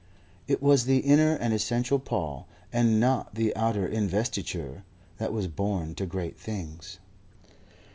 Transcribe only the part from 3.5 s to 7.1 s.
outer investiture that was born to great things.